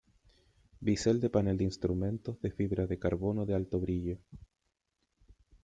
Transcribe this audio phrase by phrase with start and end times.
[0.87, 4.17] Bisel de panel de instrumentos de fibra de carbono de alto brillo.